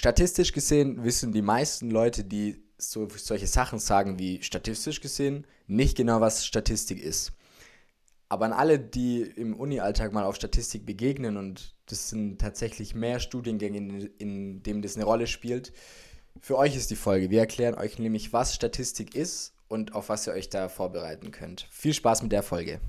statistisch 0.00 0.54
gesehen 0.54 1.04
wissen 1.04 1.30
die 1.30 1.42
meisten 1.42 1.90
Leute, 1.90 2.24
die 2.24 2.64
so, 2.78 3.06
solche 3.14 3.46
Sachen 3.46 3.78
sagen 3.78 4.18
wie 4.18 4.42
statistisch 4.42 5.02
gesehen, 5.02 5.46
nicht 5.66 5.94
genau, 5.94 6.22
was 6.22 6.46
Statistik 6.46 7.02
ist. 7.02 7.32
Aber 8.30 8.46
an 8.46 8.54
alle, 8.54 8.78
die 8.78 9.20
im 9.20 9.54
Uni-Alltag 9.54 10.14
mal 10.14 10.24
auf 10.24 10.36
Statistik 10.36 10.86
begegnen, 10.86 11.36
und 11.36 11.74
das 11.84 12.08
sind 12.08 12.40
tatsächlich 12.40 12.94
mehr 12.94 13.20
Studiengänge, 13.20 13.76
in, 13.76 14.00
in 14.16 14.62
dem 14.62 14.80
das 14.80 14.96
eine 14.96 15.04
Rolle 15.04 15.26
spielt, 15.26 15.70
für 16.40 16.56
euch 16.56 16.76
ist 16.76 16.90
die 16.90 16.96
Folge. 16.96 17.28
Wir 17.28 17.40
erklären 17.40 17.74
euch 17.74 17.98
nämlich, 17.98 18.32
was 18.32 18.54
Statistik 18.54 19.14
ist 19.14 19.52
und 19.68 19.94
auf 19.94 20.08
was 20.08 20.26
ihr 20.26 20.32
euch 20.32 20.48
da 20.48 20.70
vorbereiten 20.70 21.30
könnt. 21.30 21.66
Viel 21.70 21.92
Spaß 21.92 22.22
mit 22.22 22.32
der 22.32 22.42
Folge. 22.42 22.80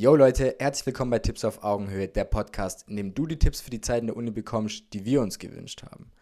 Yo 0.00 0.14
Leute, 0.14 0.54
herzlich 0.60 0.86
willkommen 0.86 1.10
bei 1.10 1.18
Tipps 1.18 1.44
auf 1.44 1.64
Augenhöhe, 1.64 2.06
der 2.06 2.22
Podcast, 2.22 2.84
in 2.88 2.94
dem 2.94 3.14
du 3.14 3.26
die 3.26 3.36
Tipps 3.36 3.60
für 3.60 3.70
die 3.70 3.80
Zeit 3.80 4.02
in 4.02 4.06
der 4.06 4.16
Uni 4.16 4.30
bekommst, 4.30 4.84
die 4.92 5.04
wir 5.04 5.20
uns 5.20 5.40
gewünscht 5.40 5.82
haben. 5.82 6.12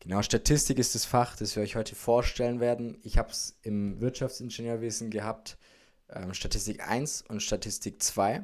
Genau, 0.00 0.22
Statistik 0.22 0.76
ist 0.80 0.96
das 0.96 1.04
Fach, 1.04 1.36
das 1.36 1.54
wir 1.54 1.62
euch 1.62 1.76
heute 1.76 1.94
vorstellen 1.94 2.58
werden. 2.58 2.98
Ich 3.04 3.18
habe 3.18 3.30
es 3.30 3.56
im 3.62 4.00
Wirtschaftsingenieurwesen 4.00 5.10
gehabt, 5.10 5.56
ähm, 6.10 6.34
Statistik 6.34 6.84
1 6.84 7.22
und 7.28 7.40
Statistik 7.44 8.02
2. 8.02 8.42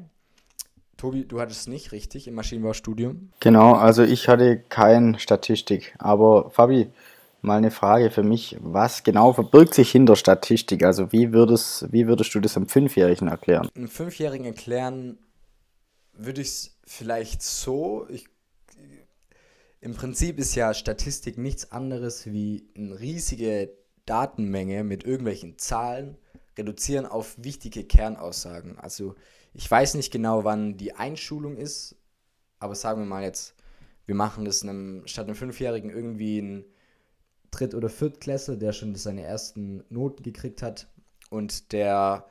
Tobi, 0.97 1.25
du 1.25 1.41
hattest 1.41 1.63
es 1.63 1.67
nicht, 1.67 1.91
richtig, 1.91 2.29
im 2.29 2.35
Maschinenbaustudium? 2.35 3.33
Genau, 3.41 3.75
also 3.75 4.05
ich 4.05 4.29
hatte 4.29 4.61
kein 4.61 5.19
Statistik, 5.19 5.97
aber 5.99 6.51
Fabi, 6.51 6.93
Mal 7.41 7.59
eine 7.59 7.71
Frage 7.71 8.11
für 8.11 8.23
mich. 8.23 8.57
Was 8.61 9.05
genau 9.05 9.33
verbirgt 9.33 9.75
sich 9.75 9.91
hinter 9.91 10.17
Statistik? 10.17 10.83
Also 10.85 11.13
wie 11.13 11.33
würdest, 11.33 11.93
wie 11.93 12.07
würdest 12.07 12.35
du 12.35 12.41
das 12.41 12.57
einem 12.57 12.69
Fünfjährigen 12.69 13.29
erklären? 13.29 13.69
Einem 13.75 13.89
Fünfjährigen 13.89 14.47
erklären 14.47 15.19
würde 16.13 16.41
ich 16.41 16.49
es 16.49 16.79
vielleicht 16.85 17.43
so. 17.43 18.07
Ich, 18.09 18.27
Im 19.81 19.95
Prinzip 19.95 20.39
ist 20.39 20.57
ja 20.57 20.75
Statistik 20.75 21.39
nichts 21.39 21.71
anderes 21.71 22.27
wie 22.27 22.69
eine 22.77 22.99
riesige 22.99 23.71
Datenmenge 24.05 24.83
mit 24.83 25.05
irgendwelchen 25.05 25.59
Zahlen 25.59 26.19
reduzieren 26.57 27.07
auf 27.07 27.37
wichtige 27.39 27.85
Kernaussagen. 27.85 28.79
Also 28.79 29.15
ich 29.55 29.71
weiß 29.71 29.95
nicht 29.95 30.11
genau, 30.11 30.45
wann 30.45 30.77
die 30.77 30.95
Einschulung 30.95 31.57
ist, 31.57 31.97
aber 32.59 32.75
sagen 32.75 33.03
wir 33.03 33.07
mal 33.07 33.23
jetzt, 33.23 33.55
wir 34.07 34.15
machen 34.15 34.45
das 34.45 34.63
einem, 34.63 35.07
statt 35.07 35.27
einem 35.27 35.37
Fünfjährigen 35.37 35.91
irgendwie 35.91 36.41
ein 36.41 36.65
Dritt- 37.51 37.75
oder 37.75 37.89
Viertklässler, 37.89 38.57
der 38.57 38.73
schon 38.73 38.95
seine 38.95 39.23
ersten 39.23 39.85
Noten 39.89 40.23
gekriegt 40.23 40.63
hat 40.63 40.89
und 41.31 41.73
der 41.73 42.27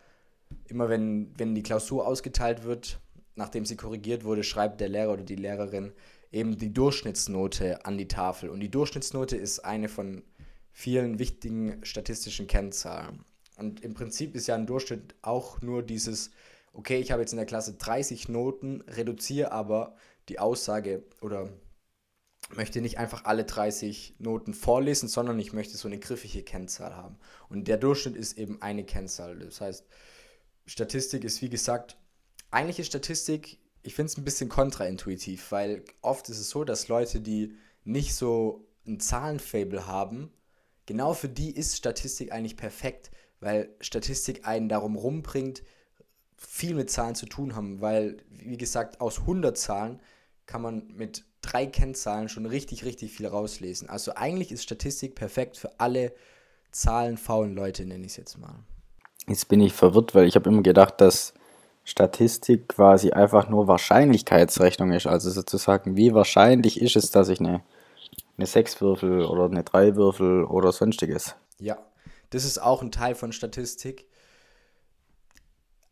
immer, 0.68 0.90
wenn, 0.90 1.34
wenn 1.38 1.56
die 1.56 1.64
Klausur 1.64 2.08
ausgeteilt 2.08 2.64
wird, 2.64 3.00
nachdem 3.36 3.66
sie 3.66 3.76
korrigiert 3.76 4.24
wurde, 4.24 4.44
schreibt 4.44 4.82
der 4.82 4.90
Lehrer 4.90 5.14
oder 5.14 5.24
die 5.24 5.36
Lehrerin 5.36 5.92
eben 6.32 6.58
die 6.58 6.74
Durchschnittsnote 6.74 7.86
an 7.86 7.98
die 7.98 8.08
Tafel. 8.08 8.50
Und 8.50 8.60
die 8.60 8.72
Durchschnittsnote 8.72 9.38
ist 9.38 9.60
eine 9.60 9.90
von 9.90 10.24
vielen 10.72 11.20
wichtigen 11.20 11.84
statistischen 11.84 12.48
Kennzahlen. 12.48 13.24
Und 13.58 13.84
im 13.84 13.94
Prinzip 13.94 14.36
ist 14.36 14.48
ja 14.48 14.56
ein 14.56 14.68
Durchschnitt 14.68 15.16
auch 15.22 15.62
nur 15.62 15.84
dieses, 15.84 16.32
okay, 16.74 17.00
ich 17.00 17.12
habe 17.12 17.22
jetzt 17.22 17.32
in 17.32 17.38
der 17.38 17.46
Klasse 17.46 17.74
30 17.74 18.30
Noten, 18.30 18.82
reduziere 18.88 19.52
aber 19.52 19.96
die 20.30 20.40
Aussage 20.40 21.04
oder 21.22 21.50
möchte 22.56 22.82
nicht 22.82 22.98
einfach 22.98 23.26
alle 23.26 23.44
30 23.44 24.16
Noten 24.20 24.54
vorlesen, 24.54 25.10
sondern 25.10 25.38
ich 25.40 25.54
möchte 25.54 25.78
so 25.78 25.88
eine 25.88 26.00
griffige 26.00 26.44
Kennzahl 26.44 26.96
haben. 26.96 27.18
Und 27.50 27.68
der 27.68 27.78
Durchschnitt 27.78 28.16
ist 28.16 28.38
eben 28.38 28.62
eine 28.62 28.86
Kennzahl. 28.86 29.38
Das 29.40 29.62
heißt, 29.62 29.86
Statistik 30.66 31.24
ist 31.24 31.42
wie 31.42 31.50
gesagt, 31.50 31.98
eigentlich 32.52 32.80
ist 32.80 32.88
Statistik, 32.88 33.60
ich 33.84 33.96
finde 33.96 34.12
es 34.12 34.18
ein 34.18 34.26
bisschen 34.26 34.50
kontraintuitiv, 34.50 35.52
weil 35.52 35.84
oft 36.02 36.30
ist 36.30 36.40
es 36.40 36.50
so, 36.50 36.64
dass 36.64 36.88
Leute, 36.88 37.22
die 37.22 37.56
nicht 37.84 38.16
so 38.16 38.68
ein 38.86 39.00
Zahlenfable 39.00 39.88
haben, 39.88 40.32
genau 40.86 41.14
für 41.14 41.30
die 41.30 41.52
ist 41.52 41.78
Statistik 41.78 42.32
eigentlich 42.32 42.58
perfekt, 42.58 43.12
weil 43.40 43.76
Statistik 43.82 44.48
einen 44.48 44.70
darum 44.70 44.96
rumbringt, 44.96 45.64
viel 46.38 46.76
mit 46.76 46.90
Zahlen 46.90 47.16
zu 47.16 47.26
tun 47.26 47.56
haben, 47.56 47.82
weil, 47.82 48.18
wie 48.30 48.58
gesagt, 48.58 49.02
aus 49.02 49.20
100 49.20 49.58
Zahlen 49.58 50.00
kann 50.46 50.62
man 50.62 50.88
mit 50.96 51.26
drei 51.48 51.66
Kennzahlen 51.66 52.30
schon 52.30 52.46
richtig, 52.46 52.86
richtig 52.86 53.12
viel 53.12 53.28
rauslesen. 53.28 53.90
Also 53.90 54.14
eigentlich 54.16 54.52
ist 54.52 54.64
Statistik 54.64 55.16
perfekt 55.16 55.58
für 55.58 55.72
alle 55.80 56.14
zahlenfaulen 56.72 57.56
Leute, 57.56 57.86
nenne 57.86 58.06
ich 58.06 58.12
es 58.12 58.18
jetzt 58.18 58.38
mal. 58.38 58.56
Jetzt 59.28 59.48
bin 59.48 59.62
ich 59.62 59.74
verwirrt, 59.74 60.16
weil 60.16 60.28
ich 60.28 60.36
habe 60.36 60.50
immer 60.50 60.62
gedacht, 60.62 61.02
dass 61.02 61.34
Statistik 61.84 62.70
quasi 62.70 63.12
einfach 63.12 63.50
nur 63.50 63.68
Wahrscheinlichkeitsrechnung 63.68 64.92
ist. 64.92 65.08
Also 65.08 65.30
sozusagen, 65.30 65.96
wie 65.96 66.14
wahrscheinlich 66.14 66.82
ist 66.82 66.96
es, 66.96 67.12
dass 67.12 67.30
ich 67.30 67.40
eine, 67.40 67.64
eine 68.38 68.46
6 68.46 68.82
würfel 68.82 69.24
oder 69.26 69.46
eine 69.46 69.64
3 69.64 69.96
würfel 69.96 70.44
oder 70.44 70.72
sonstiges. 70.72 71.36
Ja, 71.60 71.78
das 72.30 72.44
ist 72.44 72.62
auch 72.62 72.82
ein 72.82 72.92
Teil 72.92 73.16
von 73.16 73.32
Statistik. 73.32 74.06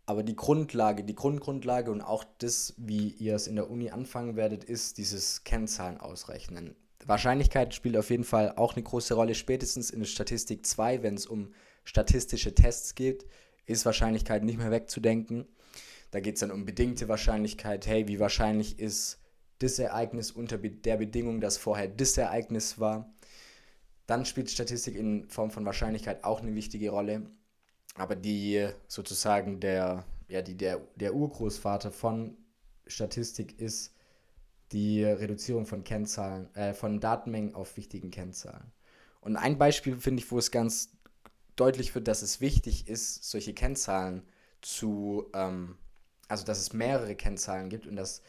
Aber 0.05 0.23
die 0.23 0.35
Grundlage, 0.35 1.03
die 1.03 1.15
Grundgrundlage 1.15 1.91
und 1.91 2.01
auch 2.01 2.23
das, 2.37 2.75
wie 2.77 3.09
ihr 3.09 3.35
es 3.35 3.47
in 3.47 3.55
der 3.55 3.69
Uni 3.69 3.89
anfangen 3.89 4.35
werdet, 4.35 4.63
ist 4.63 4.97
dieses 4.97 5.43
Kennzahlen 5.43 5.97
ausrechnen. 5.97 6.75
Wahrscheinlichkeit 7.05 7.73
spielt 7.73 7.97
auf 7.97 8.09
jeden 8.09 8.23
Fall 8.23 8.53
auch 8.55 8.75
eine 8.75 8.83
große 8.83 9.13
Rolle. 9.13 9.35
Spätestens 9.35 9.89
in 9.89 10.05
Statistik 10.05 10.65
2, 10.65 11.03
wenn 11.03 11.15
es 11.15 11.25
um 11.25 11.53
statistische 11.83 12.53
Tests 12.53 12.95
geht, 12.95 13.25
ist 13.65 13.85
Wahrscheinlichkeit 13.85 14.43
nicht 14.43 14.57
mehr 14.57 14.71
wegzudenken. 14.71 15.47
Da 16.11 16.19
geht 16.19 16.35
es 16.35 16.39
dann 16.39 16.51
um 16.51 16.65
bedingte 16.65 17.07
Wahrscheinlichkeit. 17.07 17.87
Hey, 17.87 18.07
wie 18.07 18.19
wahrscheinlich 18.19 18.79
ist 18.79 19.19
das 19.59 19.79
Ereignis 19.79 20.31
unter 20.31 20.57
der 20.57 20.97
Bedingung, 20.97 21.41
dass 21.41 21.57
vorher 21.57 21.87
das 21.87 22.17
Ereignis 22.17 22.79
war? 22.79 23.13
Dann 24.07 24.25
spielt 24.25 24.51
Statistik 24.51 24.95
in 24.95 25.29
Form 25.29 25.49
von 25.49 25.65
Wahrscheinlichkeit 25.65 26.23
auch 26.23 26.41
eine 26.41 26.53
wichtige 26.53 26.91
Rolle 26.91 27.29
aber 27.95 28.15
die 28.15 28.67
sozusagen 28.87 29.59
der, 29.59 30.05
ja, 30.27 30.41
die, 30.41 30.55
der, 30.55 30.81
der 30.95 31.15
Urgroßvater 31.15 31.91
von 31.91 32.37
Statistik 32.85 33.59
ist 33.59 33.93
die 34.71 35.03
Reduzierung 35.03 35.65
von 35.65 35.83
Kennzahlen, 35.83 36.53
äh, 36.55 36.73
von 36.73 36.99
Datenmengen 36.99 37.55
auf 37.55 37.77
wichtigen 37.77 38.11
Kennzahlen. 38.11 38.71
Und 39.21 39.37
ein 39.37 39.57
Beispiel 39.57 39.97
finde 39.97 40.21
ich, 40.21 40.31
wo 40.31 40.37
es 40.37 40.51
ganz 40.51 40.89
deutlich 41.55 41.95
wird, 41.95 42.07
dass 42.07 42.21
es 42.21 42.41
wichtig 42.41 42.87
ist, 42.87 43.23
solche 43.23 43.53
Kennzahlen 43.53 44.23
zu, 44.61 45.27
ähm, 45.33 45.77
also 46.27 46.45
dass 46.45 46.59
es 46.59 46.73
mehrere 46.73 47.15
Kennzahlen 47.15 47.69
gibt 47.69 47.87
und 47.87 47.95
dass 47.95 48.21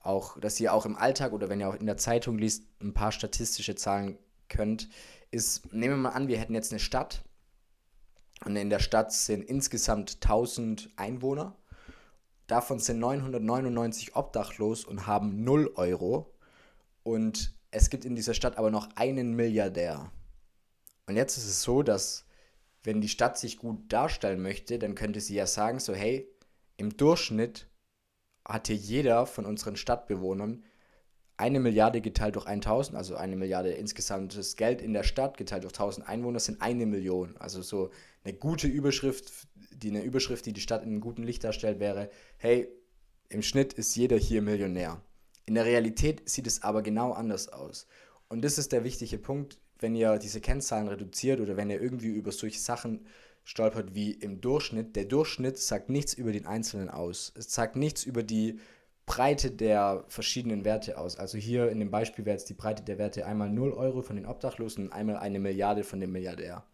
auch, 0.00 0.38
dass 0.40 0.58
ihr 0.60 0.72
auch 0.72 0.86
im 0.86 0.96
Alltag 0.96 1.32
oder 1.32 1.48
wenn 1.48 1.60
ihr 1.60 1.68
auch 1.68 1.74
in 1.74 1.86
der 1.86 1.96
Zeitung 1.96 2.38
liest, 2.38 2.64
ein 2.80 2.94
paar 2.94 3.12
statistische 3.12 3.74
Zahlen 3.74 4.18
könnt, 4.48 4.88
ist, 5.30 5.72
nehmen 5.72 5.94
wir 5.94 6.10
mal 6.10 6.10
an, 6.10 6.28
wir 6.28 6.38
hätten 6.38 6.54
jetzt 6.54 6.72
eine 6.72 6.80
Stadt 6.80 7.24
und 8.44 8.56
in 8.56 8.70
der 8.70 8.78
Stadt 8.78 9.12
sind 9.12 9.42
insgesamt 9.42 10.18
1000 10.22 10.90
Einwohner. 10.96 11.56
Davon 12.46 12.78
sind 12.78 12.98
999 13.00 14.14
obdachlos 14.14 14.84
und 14.84 15.06
haben 15.06 15.42
0 15.42 15.72
Euro. 15.74 16.32
Und 17.02 17.54
es 17.70 17.90
gibt 17.90 18.04
in 18.04 18.14
dieser 18.14 18.34
Stadt 18.34 18.58
aber 18.58 18.70
noch 18.70 18.88
einen 18.96 19.34
Milliardär. 19.34 20.12
Und 21.06 21.16
jetzt 21.16 21.36
ist 21.36 21.46
es 21.46 21.62
so, 21.62 21.82
dass 21.82 22.24
wenn 22.82 23.00
die 23.00 23.08
Stadt 23.08 23.38
sich 23.38 23.58
gut 23.58 23.92
darstellen 23.92 24.42
möchte, 24.42 24.78
dann 24.78 24.94
könnte 24.94 25.20
sie 25.20 25.34
ja 25.34 25.46
sagen, 25.46 25.80
so 25.80 25.94
hey, 25.94 26.28
im 26.76 26.96
Durchschnitt 26.96 27.68
hat 28.44 28.68
hier 28.68 28.76
jeder 28.76 29.26
von 29.26 29.44
unseren 29.44 29.76
Stadtbewohnern 29.76 30.62
eine 31.36 31.60
Milliarde 31.60 32.00
geteilt 32.00 32.36
durch 32.36 32.46
1000, 32.46 32.96
also 32.96 33.16
eine 33.16 33.36
Milliarde 33.36 33.70
insgesamtes 33.72 34.56
Geld 34.56 34.80
in 34.80 34.92
der 34.92 35.02
Stadt 35.02 35.36
geteilt 35.36 35.64
durch 35.64 35.74
1000 35.74 36.08
Einwohner 36.08 36.40
sind 36.40 36.62
eine 36.62 36.86
Million. 36.86 37.36
Also 37.38 37.62
so 37.62 37.90
eine 38.24 38.34
gute 38.34 38.66
Überschrift, 38.66 39.30
die 39.74 39.90
eine 39.90 40.02
Überschrift, 40.02 40.46
die 40.46 40.52
die 40.52 40.60
Stadt 40.60 40.82
in 40.82 40.88
einem 40.88 41.00
guten 41.00 41.22
Licht 41.22 41.44
darstellt, 41.44 41.78
wäre, 41.78 42.10
hey, 42.38 42.68
im 43.28 43.42
Schnitt 43.42 43.74
ist 43.74 43.94
jeder 43.96 44.16
hier 44.16 44.40
Millionär. 44.40 45.02
In 45.44 45.54
der 45.54 45.64
Realität 45.64 46.28
sieht 46.28 46.46
es 46.46 46.62
aber 46.62 46.82
genau 46.82 47.12
anders 47.12 47.48
aus. 47.48 47.86
Und 48.28 48.42
das 48.42 48.58
ist 48.58 48.72
der 48.72 48.84
wichtige 48.84 49.18
Punkt, 49.18 49.58
wenn 49.78 49.94
ihr 49.94 50.18
diese 50.18 50.40
Kennzahlen 50.40 50.88
reduziert 50.88 51.40
oder 51.40 51.56
wenn 51.56 51.70
ihr 51.70 51.80
irgendwie 51.80 52.08
über 52.08 52.32
solche 52.32 52.58
Sachen 52.58 53.06
stolpert 53.44 53.94
wie 53.94 54.10
im 54.10 54.40
Durchschnitt. 54.40 54.96
Der 54.96 55.04
Durchschnitt 55.04 55.58
sagt 55.58 55.88
nichts 55.88 56.14
über 56.14 56.32
den 56.32 56.46
Einzelnen 56.46 56.88
aus. 56.88 57.32
Es 57.36 57.52
sagt 57.52 57.76
nichts 57.76 58.04
über 58.04 58.22
die 58.22 58.58
Breite 59.06 59.52
der 59.52 60.04
verschiedenen 60.08 60.64
Werte 60.64 60.98
aus. 60.98 61.16
Also 61.16 61.38
hier 61.38 61.70
in 61.70 61.78
dem 61.78 61.90
Beispiel 61.90 62.24
wäre 62.24 62.36
jetzt 62.36 62.48
die 62.48 62.54
Breite 62.54 62.82
der 62.82 62.98
Werte 62.98 63.24
einmal 63.24 63.48
0 63.48 63.72
Euro 63.72 64.02
von 64.02 64.16
den 64.16 64.26
Obdachlosen 64.26 64.86
und 64.86 64.92
einmal 64.92 65.16
eine 65.16 65.38
Milliarde 65.38 65.84
von 65.84 66.00
dem 66.00 66.12
Milliardär. 66.12 66.64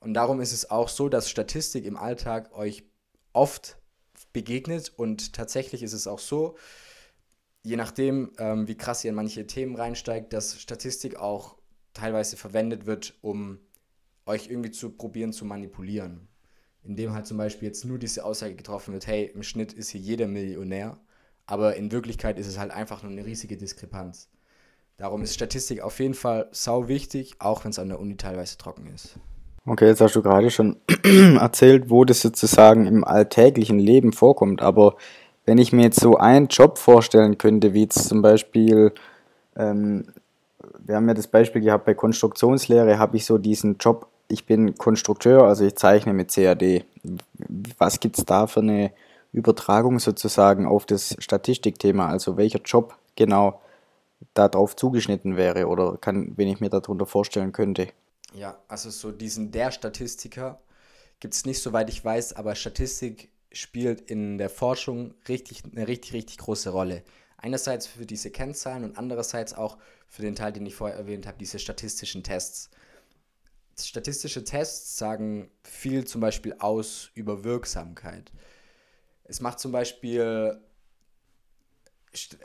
Und 0.00 0.14
darum 0.14 0.40
ist 0.40 0.52
es 0.52 0.70
auch 0.70 0.88
so, 0.88 1.10
dass 1.10 1.28
Statistik 1.28 1.84
im 1.84 1.98
Alltag 1.98 2.56
euch 2.56 2.84
oft 3.34 3.76
begegnet 4.32 4.92
und 4.96 5.34
tatsächlich 5.34 5.82
ist 5.82 5.92
es 5.92 6.06
auch 6.06 6.18
so, 6.18 6.56
je 7.62 7.76
nachdem, 7.76 8.32
ähm, 8.38 8.66
wie 8.66 8.76
krass 8.76 9.04
ihr 9.04 9.10
in 9.10 9.14
manche 9.14 9.46
Themen 9.46 9.76
reinsteigt, 9.76 10.32
dass 10.32 10.60
Statistik 10.60 11.16
auch 11.16 11.58
teilweise 11.92 12.36
verwendet 12.36 12.86
wird, 12.86 13.14
um 13.20 13.58
euch 14.24 14.48
irgendwie 14.48 14.70
zu 14.70 14.90
probieren 14.90 15.32
zu 15.32 15.44
manipulieren. 15.44 16.26
in 16.82 16.96
dem 16.96 17.12
halt 17.12 17.26
zum 17.26 17.36
Beispiel 17.36 17.68
jetzt 17.68 17.84
nur 17.84 17.98
diese 17.98 18.24
Aussage 18.24 18.54
getroffen 18.54 18.94
wird, 18.94 19.06
hey, 19.06 19.26
im 19.26 19.42
Schnitt 19.42 19.74
ist 19.74 19.90
hier 19.90 20.00
jeder 20.00 20.26
Millionär, 20.26 20.98
aber 21.46 21.76
in 21.76 21.92
Wirklichkeit 21.92 22.38
ist 22.38 22.46
es 22.46 22.58
halt 22.58 22.70
einfach 22.70 23.02
nur 23.02 23.12
eine 23.12 23.24
riesige 23.24 23.56
Diskrepanz. 23.56 24.28
Darum 24.96 25.22
ist 25.22 25.34
Statistik 25.34 25.80
auf 25.80 25.98
jeden 25.98 26.14
Fall 26.14 26.48
sau 26.52 26.86
wichtig, 26.86 27.36
auch 27.38 27.64
wenn 27.64 27.70
es 27.70 27.78
an 27.78 27.88
der 27.88 27.98
Uni 28.00 28.16
teilweise 28.16 28.58
trocken 28.58 28.86
ist. 28.94 29.18
Okay, 29.66 29.86
jetzt 29.86 30.00
hast 30.00 30.14
du 30.14 30.22
gerade 30.22 30.50
schon 30.50 30.76
erzählt, 31.38 31.90
wo 31.90 32.04
das 32.04 32.20
sozusagen 32.20 32.86
im 32.86 33.04
alltäglichen 33.04 33.78
Leben 33.78 34.12
vorkommt. 34.12 34.62
Aber 34.62 34.96
wenn 35.44 35.58
ich 35.58 35.72
mir 35.72 35.84
jetzt 35.84 36.00
so 36.00 36.16
einen 36.16 36.48
Job 36.48 36.78
vorstellen 36.78 37.38
könnte, 37.38 37.72
wie 37.72 37.82
jetzt 37.82 38.08
zum 38.08 38.20
Beispiel, 38.20 38.92
ähm, 39.56 40.06
wir 40.84 40.96
haben 40.96 41.08
ja 41.08 41.14
das 41.14 41.28
Beispiel 41.28 41.62
gehabt, 41.62 41.84
bei 41.84 41.94
Konstruktionslehre 41.94 42.98
habe 42.98 43.16
ich 43.16 43.24
so 43.24 43.38
diesen 43.38 43.76
Job, 43.78 44.06
ich 44.28 44.46
bin 44.46 44.76
Konstrukteur, 44.76 45.44
also 45.44 45.64
ich 45.64 45.76
zeichne 45.76 46.12
mit 46.12 46.32
CAD. 46.32 46.84
Was 47.78 48.00
gibt 48.00 48.18
es 48.18 48.24
da 48.24 48.46
für 48.46 48.60
eine 48.60 48.92
Übertragung 49.32 49.98
sozusagen 49.98 50.66
auf 50.66 50.86
das 50.86 51.16
Statistikthema? 51.18 52.08
Also 52.08 52.36
welcher 52.36 52.60
Job 52.60 52.96
genau 53.16 53.60
darauf 54.34 54.76
zugeschnitten 54.76 55.36
wäre 55.36 55.66
oder 55.66 55.96
kann, 55.96 56.36
wenn 56.36 56.48
ich 56.48 56.60
mir 56.60 56.70
darunter 56.70 57.06
vorstellen 57.06 57.52
könnte. 57.52 57.88
Ja, 58.34 58.58
also 58.68 58.90
so 58.90 59.10
diesen 59.10 59.50
der 59.50 59.70
Statistiker 59.72 60.60
gibt 61.20 61.34
es 61.34 61.44
nicht, 61.44 61.62
soweit 61.62 61.88
ich 61.88 62.04
weiß, 62.04 62.34
aber 62.34 62.54
Statistik 62.54 63.30
spielt 63.52 64.00
in 64.00 64.38
der 64.38 64.50
Forschung 64.50 65.14
richtig, 65.28 65.62
eine 65.64 65.88
richtig, 65.88 66.12
richtig 66.12 66.38
große 66.38 66.70
Rolle. 66.70 67.02
Einerseits 67.36 67.86
für 67.86 68.06
diese 68.06 68.30
Kennzahlen 68.30 68.84
und 68.84 68.98
andererseits 68.98 69.54
auch 69.54 69.78
für 70.06 70.22
den 70.22 70.34
Teil, 70.34 70.52
den 70.52 70.66
ich 70.66 70.74
vorher 70.74 70.98
erwähnt 70.98 71.26
habe, 71.26 71.38
diese 71.38 71.58
statistischen 71.58 72.22
Tests. 72.22 72.70
Statistische 73.78 74.44
Tests 74.44 74.98
sagen 74.98 75.50
viel 75.64 76.04
zum 76.04 76.20
Beispiel 76.20 76.54
aus 76.58 77.10
über 77.14 77.44
Wirksamkeit. 77.44 78.30
Es 79.30 79.40
macht 79.40 79.60
zum 79.60 79.70
Beispiel, 79.70 80.60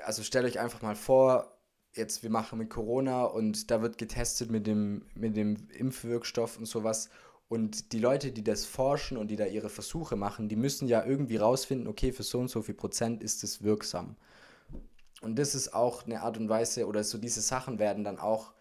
also 0.06 0.22
stellt 0.22 0.46
euch 0.46 0.60
einfach 0.60 0.84
mal 0.84 0.96
vor, 0.96 1.58
jetzt 1.94 2.22
wir 2.22 2.30
machen 2.30 2.60
mit 2.60 2.70
Corona 2.70 3.24
und 3.24 3.72
da 3.72 3.82
wird 3.82 3.98
getestet 3.98 4.52
mit 4.52 4.68
dem, 4.68 5.04
mit 5.16 5.36
dem 5.36 5.68
Impfwirkstoff 5.72 6.60
und 6.60 6.68
sowas. 6.68 7.10
Und 7.48 7.92
die 7.92 7.98
Leute, 7.98 8.32
die 8.32 8.44
das 8.44 8.66
forschen 8.66 9.18
und 9.18 9.30
die 9.30 9.36
da 9.36 9.48
ihre 9.48 9.70
Versuche 9.70 10.16
machen, 10.16 10.48
die 10.48 10.56
müssen 10.56 10.88
ja 10.88 11.04
irgendwie 11.04 11.38
rausfinden, 11.38 11.88
okay, 11.88 12.12
für 12.12 12.22
so 12.22 12.38
und 12.38 12.50
so 12.50 12.62
viel 12.62 12.76
Prozent 12.76 13.24
ist 13.24 13.44
es 13.44 13.64
wirksam. 13.64 14.16
Und 15.22 15.40
das 15.40 15.56
ist 15.56 15.74
auch 15.74 16.06
eine 16.06 16.22
Art 16.22 16.38
und 16.38 16.50
Weise, 16.50 16.86
oder 16.86 17.04
so 17.04 17.18
diese 17.18 17.42
Sachen 17.42 17.80
werden 17.80 18.04
dann 18.04 18.20
auch 18.20 18.54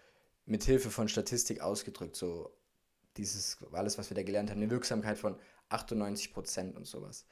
mit 0.47 0.65
Hilfe 0.65 0.91
von 0.91 1.09
Statistik 1.09 1.61
ausgedrückt. 1.61 2.17
So 2.17 2.57
dieses, 3.19 3.59
alles, 3.73 3.99
was 3.99 4.09
wir 4.09 4.15
da 4.15 4.23
gelernt 4.23 4.51
haben, 4.51 4.63
eine 4.63 4.71
Wirksamkeit 4.71 5.19
von 5.19 5.37
98 5.69 6.33
Prozent 6.33 6.75
und 6.75 6.87
sowas. 6.87 7.27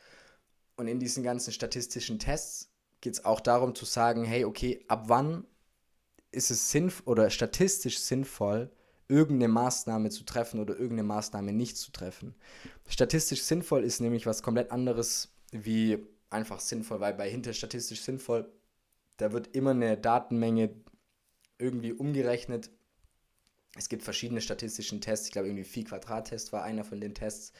Und 0.76 0.88
in 0.88 0.98
diesen 0.98 1.22
ganzen 1.22 1.52
statistischen 1.52 2.18
Tests 2.18 2.70
geht 3.00 3.14
es 3.14 3.24
auch 3.24 3.40
darum 3.40 3.74
zu 3.74 3.84
sagen, 3.84 4.24
hey, 4.24 4.44
okay, 4.44 4.84
ab 4.88 5.04
wann 5.08 5.44
ist 6.30 6.50
es 6.50 6.70
sinnvoll 6.70 7.12
oder 7.12 7.30
statistisch 7.30 7.98
sinnvoll, 7.98 8.70
irgendeine 9.08 9.52
Maßnahme 9.52 10.08
zu 10.10 10.24
treffen 10.24 10.60
oder 10.60 10.74
irgendeine 10.74 11.02
Maßnahme 11.02 11.52
nicht 11.52 11.76
zu 11.76 11.92
treffen. 11.92 12.34
Statistisch 12.88 13.42
sinnvoll 13.42 13.84
ist 13.84 14.00
nämlich 14.00 14.24
was 14.24 14.42
komplett 14.42 14.70
anderes 14.70 15.34
wie 15.50 15.98
einfach 16.30 16.60
sinnvoll, 16.60 17.00
weil 17.00 17.12
bei 17.12 17.28
hinter 17.28 17.52
statistisch 17.52 18.00
sinnvoll, 18.00 18.50
da 19.18 19.32
wird 19.32 19.54
immer 19.54 19.72
eine 19.72 19.98
Datenmenge 19.98 20.70
irgendwie 21.58 21.92
umgerechnet. 21.92 22.70
Es 23.76 23.90
gibt 23.90 24.02
verschiedene 24.02 24.40
statistischen 24.40 25.02
Tests, 25.02 25.26
ich 25.26 25.32
glaube 25.32 25.48
irgendwie 25.48 25.64
Phi-Quadrat-Test 25.64 26.52
war 26.52 26.62
einer 26.62 26.84
von 26.84 27.00
den 27.00 27.14
Tests. 27.14 27.52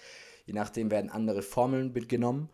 Je 0.46 0.54
nachdem 0.54 0.90
werden 0.90 1.10
andere 1.10 1.42
Formeln 1.42 1.92
genommen 2.08 2.48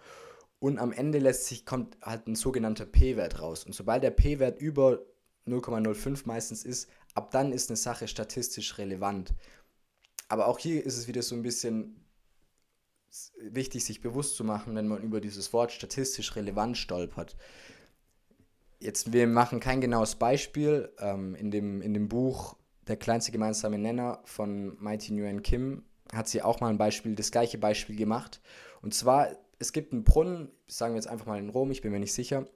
und 0.60 0.78
am 0.78 0.92
Ende 0.92 1.18
lässt 1.18 1.46
sich 1.46 1.64
kommt 1.64 1.96
halt 2.02 2.26
ein 2.26 2.34
sogenannter 2.34 2.86
P-Wert 2.86 3.40
raus. 3.40 3.64
Und 3.64 3.74
sobald 3.74 4.02
der 4.02 4.10
P-Wert 4.10 4.60
über 4.60 5.00
0,05 5.46 6.22
meistens 6.24 6.64
ist, 6.64 6.90
ab 7.14 7.30
dann 7.30 7.52
ist 7.52 7.70
eine 7.70 7.76
Sache 7.76 8.08
statistisch 8.08 8.78
relevant. 8.78 9.34
Aber 10.28 10.46
auch 10.46 10.58
hier 10.58 10.84
ist 10.84 10.98
es 10.98 11.08
wieder 11.08 11.22
so 11.22 11.34
ein 11.34 11.42
bisschen 11.42 12.04
wichtig, 13.40 13.84
sich 13.84 14.00
bewusst 14.00 14.36
zu 14.36 14.44
machen, 14.44 14.74
wenn 14.74 14.88
man 14.88 15.02
über 15.02 15.20
dieses 15.20 15.52
Wort 15.52 15.72
statistisch 15.72 16.36
relevant 16.36 16.76
stolpert. 16.76 17.36
Jetzt, 18.80 19.12
wir 19.12 19.26
machen 19.26 19.60
kein 19.60 19.80
genaues 19.80 20.16
Beispiel. 20.16 20.92
Ähm, 20.98 21.34
in, 21.34 21.50
dem, 21.50 21.82
in 21.82 21.94
dem 21.94 22.08
Buch 22.08 22.56
Der 22.86 22.96
kleinste 22.96 23.32
gemeinsame 23.32 23.78
Nenner 23.78 24.20
von 24.24 24.76
Mighty 24.82 25.12
Nguyen 25.12 25.42
Kim 25.42 25.84
hat 26.12 26.28
sie 26.28 26.42
auch 26.42 26.60
mal 26.60 26.68
ein 26.68 26.78
Beispiel, 26.78 27.14
das 27.14 27.30
gleiche 27.30 27.58
Beispiel 27.58 27.96
gemacht. 27.96 28.40
Und 28.80 28.94
zwar, 28.94 29.28
es 29.58 29.72
gibt 29.72 29.92
einen 29.92 30.04
Brunnen, 30.04 30.50
sagen 30.66 30.94
wir 30.94 30.98
jetzt 30.98 31.08
einfach 31.08 31.26
mal 31.26 31.38
in 31.38 31.50
Rom, 31.50 31.70
ich 31.70 31.82
bin 31.82 31.92
mir 31.92 32.00
nicht 32.00 32.12
sicher, 32.12 32.46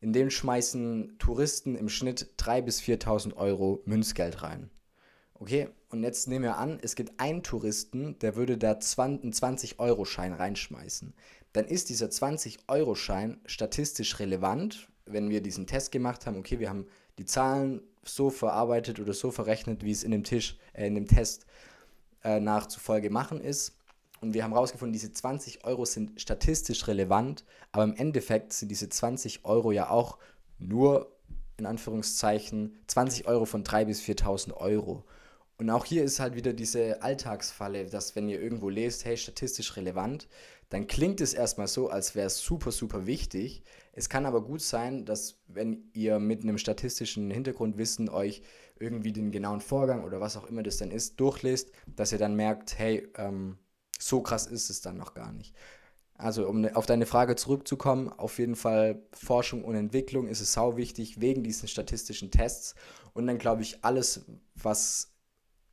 in 0.00 0.12
den 0.12 0.30
schmeißen 0.30 1.16
Touristen 1.18 1.74
im 1.74 1.88
Schnitt 1.88 2.34
3.000 2.38 2.62
bis 2.62 2.80
4.000 2.80 3.36
Euro 3.36 3.82
Münzgeld 3.84 4.42
rein. 4.42 4.70
Okay, 5.34 5.68
und 5.88 6.04
jetzt 6.04 6.28
nehmen 6.28 6.44
wir 6.44 6.58
an, 6.58 6.78
es 6.82 6.94
gibt 6.94 7.18
einen 7.18 7.42
Touristen, 7.42 8.16
der 8.20 8.36
würde 8.36 8.56
da 8.58 8.72
einen 8.72 9.32
20-Euro-Schein 9.32 10.32
reinschmeißen. 10.32 11.14
Dann 11.52 11.64
ist 11.66 11.88
dieser 11.88 12.06
20-Euro-Schein 12.06 13.40
statistisch 13.46 14.20
relevant, 14.20 14.88
wenn 15.04 15.30
wir 15.30 15.42
diesen 15.42 15.66
Test 15.66 15.90
gemacht 15.90 16.26
haben. 16.26 16.36
Okay, 16.36 16.60
wir 16.60 16.68
haben 16.68 16.86
die 17.18 17.24
Zahlen 17.24 17.82
so 18.04 18.30
verarbeitet 18.30 19.00
oder 19.00 19.12
so 19.12 19.30
verrechnet, 19.30 19.84
wie 19.84 19.90
es 19.90 20.04
in 20.04 20.12
dem, 20.12 20.24
Tisch, 20.24 20.58
äh, 20.74 20.86
in 20.86 20.94
dem 20.94 21.08
Test 21.08 21.46
äh, 22.24 22.40
nachzufolge 22.40 23.10
machen 23.10 23.40
ist. 23.40 23.76
Und 24.22 24.34
wir 24.34 24.44
haben 24.44 24.52
herausgefunden, 24.52 24.92
diese 24.92 25.12
20 25.12 25.64
Euro 25.64 25.84
sind 25.84 26.20
statistisch 26.20 26.86
relevant, 26.86 27.44
aber 27.72 27.82
im 27.82 27.96
Endeffekt 27.96 28.52
sind 28.52 28.68
diese 28.68 28.88
20 28.88 29.44
Euro 29.44 29.72
ja 29.72 29.90
auch 29.90 30.16
nur, 30.60 31.10
in 31.56 31.66
Anführungszeichen, 31.66 32.78
20 32.86 33.26
Euro 33.26 33.46
von 33.46 33.64
3.000 33.64 33.84
bis 33.84 34.00
4.000 34.00 34.54
Euro. 34.54 35.04
Und 35.58 35.70
auch 35.70 35.84
hier 35.84 36.04
ist 36.04 36.20
halt 36.20 36.36
wieder 36.36 36.52
diese 36.52 37.02
Alltagsfalle, 37.02 37.86
dass 37.86 38.14
wenn 38.14 38.28
ihr 38.28 38.40
irgendwo 38.40 38.68
lest, 38.68 39.04
hey, 39.04 39.16
statistisch 39.16 39.76
relevant, 39.76 40.28
dann 40.68 40.86
klingt 40.86 41.20
es 41.20 41.34
erstmal 41.34 41.66
so, 41.66 41.90
als 41.90 42.14
wäre 42.14 42.28
es 42.28 42.38
super, 42.38 42.70
super 42.70 43.06
wichtig. 43.06 43.64
Es 43.92 44.08
kann 44.08 44.24
aber 44.24 44.44
gut 44.44 44.62
sein, 44.62 45.04
dass 45.04 45.40
wenn 45.48 45.90
ihr 45.94 46.20
mit 46.20 46.44
einem 46.44 46.58
statistischen 46.58 47.28
Hintergrundwissen 47.28 48.08
euch 48.08 48.42
irgendwie 48.78 49.12
den 49.12 49.32
genauen 49.32 49.60
Vorgang 49.60 50.04
oder 50.04 50.20
was 50.20 50.36
auch 50.36 50.46
immer 50.46 50.62
das 50.62 50.76
dann 50.76 50.92
ist, 50.92 51.18
durchlest, 51.18 51.72
dass 51.96 52.12
ihr 52.12 52.18
dann 52.18 52.36
merkt, 52.36 52.78
hey, 52.78 53.08
ähm, 53.16 53.58
so 54.02 54.20
krass 54.20 54.46
ist 54.46 54.70
es 54.70 54.80
dann 54.80 54.96
noch 54.96 55.14
gar 55.14 55.32
nicht. 55.32 55.54
Also, 56.14 56.46
um 56.46 56.64
auf 56.74 56.86
deine 56.86 57.06
Frage 57.06 57.36
zurückzukommen, 57.36 58.08
auf 58.08 58.38
jeden 58.38 58.54
Fall 58.54 59.02
Forschung 59.12 59.64
und 59.64 59.74
Entwicklung 59.74 60.28
ist 60.28 60.40
es 60.40 60.52
sau 60.52 60.76
wichtig 60.76 61.20
wegen 61.20 61.42
diesen 61.42 61.68
statistischen 61.68 62.30
Tests 62.30 62.74
und 63.12 63.26
dann 63.26 63.38
glaube 63.38 63.62
ich 63.62 63.84
alles, 63.84 64.24
was 64.54 65.12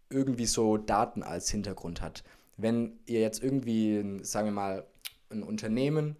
irgendwie 0.09 0.48
so 0.48 0.77
Daten 0.77 1.21
als 1.21 1.50
Hintergrund 1.50 2.01
hat. 2.01 2.24
Wenn 2.57 3.00
ihr 3.05 3.21
jetzt 3.21 3.43
irgendwie, 3.43 4.24
sagen 4.24 4.48
wir 4.48 4.53
mal, 4.53 4.88
ein 5.29 5.43
Unternehmen 5.43 6.17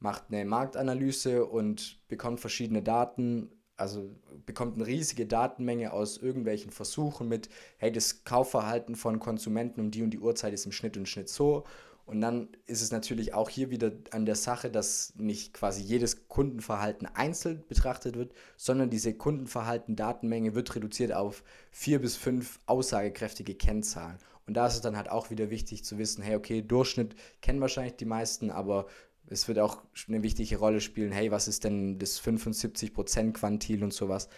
macht 0.00 0.24
eine 0.28 0.44
Marktanalyse 0.44 1.44
und 1.44 2.00
bekommt 2.08 2.40
verschiedene 2.40 2.82
Daten 2.82 3.50
also 3.78 4.10
bekommt 4.44 4.74
eine 4.74 4.86
riesige 4.86 5.26
Datenmenge 5.26 5.92
aus 5.92 6.18
irgendwelchen 6.18 6.70
Versuchen 6.70 7.28
mit, 7.28 7.48
hey, 7.78 7.92
das 7.92 8.24
Kaufverhalten 8.24 8.96
von 8.96 9.20
Konsumenten 9.20 9.80
um 9.80 9.90
die 9.90 10.02
und 10.02 10.10
die 10.10 10.18
Uhrzeit 10.18 10.52
ist 10.52 10.66
im 10.66 10.72
Schnitt 10.72 10.96
und 10.96 11.08
Schnitt 11.08 11.28
so. 11.28 11.64
Und 12.04 12.22
dann 12.22 12.48
ist 12.64 12.80
es 12.80 12.90
natürlich 12.90 13.34
auch 13.34 13.50
hier 13.50 13.70
wieder 13.70 13.92
an 14.12 14.24
der 14.24 14.34
Sache, 14.34 14.70
dass 14.70 15.12
nicht 15.16 15.52
quasi 15.52 15.82
jedes 15.82 16.26
Kundenverhalten 16.26 17.06
einzeln 17.06 17.62
betrachtet 17.68 18.16
wird, 18.16 18.32
sondern 18.56 18.88
diese 18.88 19.12
Kundenverhalten-Datenmenge 19.12 20.54
wird 20.54 20.74
reduziert 20.74 21.12
auf 21.12 21.44
vier 21.70 22.00
bis 22.00 22.16
fünf 22.16 22.60
aussagekräftige 22.64 23.54
Kennzahlen. 23.54 24.16
Und 24.46 24.54
da 24.54 24.66
ist 24.66 24.76
es 24.76 24.80
dann 24.80 24.96
halt 24.96 25.10
auch 25.10 25.28
wieder 25.28 25.50
wichtig 25.50 25.84
zu 25.84 25.98
wissen, 25.98 26.22
hey, 26.22 26.34
okay, 26.34 26.62
Durchschnitt 26.62 27.14
kennen 27.42 27.60
wahrscheinlich 27.60 27.96
die 27.96 28.06
meisten, 28.06 28.50
aber 28.50 28.86
es 29.30 29.48
wird 29.48 29.58
auch 29.58 29.82
eine 30.08 30.22
wichtige 30.22 30.58
Rolle 30.58 30.80
spielen, 30.80 31.12
hey, 31.12 31.30
was 31.30 31.48
ist 31.48 31.64
denn 31.64 31.98
das 31.98 32.22
75% 32.22 33.32
Quantil 33.32 33.84
und 33.84 33.92
sowas. 33.92 34.28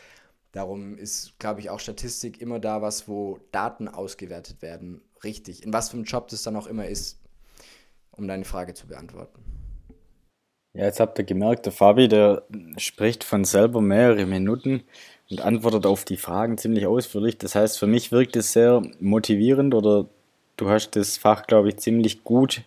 Darum 0.53 0.97
ist, 0.99 1.39
glaube 1.39 1.61
ich, 1.61 1.71
auch 1.71 1.79
Statistik 1.79 2.41
immer 2.41 2.59
da 2.59 2.83
was, 2.83 3.07
wo 3.07 3.39
Daten 3.53 3.87
ausgewertet 3.89 4.63
werden, 4.63 5.01
richtig. 5.23 5.63
In 5.63 5.73
was 5.73 5.91
für 5.91 5.97
einem 5.97 6.05
Job 6.05 6.29
das 6.29 6.43
dann 6.43 6.57
auch 6.57 6.67
immer 6.67 6.87
ist, 6.87 7.21
um 8.11 8.27
deine 8.27 8.45
Frage 8.45 8.75
zu 8.75 8.89
beantworten. 8.89 9.41
Ja, 10.73 10.85
jetzt 10.85 11.01
habt 11.01 11.19
ihr 11.19 11.25
gemerkt, 11.25 11.67
der 11.67 11.73
Fabi, 11.73 12.09
der 12.09 12.45
spricht 12.77 13.25
von 13.25 13.45
selber 13.45 13.81
mehrere 13.81 14.27
Minuten 14.27 14.83
und 15.29 15.41
antwortet 15.41 15.87
auf 15.87 16.05
die 16.05 16.17
Fragen 16.17 16.59
ziemlich 16.59 16.87
ausführlich. 16.87 17.39
Das 17.39 17.55
heißt, 17.55 17.79
für 17.79 17.87
mich 17.87 18.13
wirkt 18.13 18.37
es 18.37 18.53
sehr 18.53 18.83
motivierend 19.01 19.75
oder 19.75 20.07
du 20.57 20.69
hast 20.69 20.95
das 20.95 21.17
Fach, 21.17 21.47
glaube 21.47 21.69
ich, 21.69 21.79
ziemlich 21.79 22.23
gut 22.23 22.63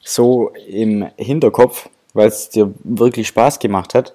so 0.00 0.50
im 0.68 1.06
Hinterkopf, 1.16 1.88
weil 2.14 2.28
es 2.28 2.48
dir 2.48 2.72
wirklich 2.84 3.28
Spaß 3.28 3.58
gemacht 3.58 3.94
hat. 3.94 4.14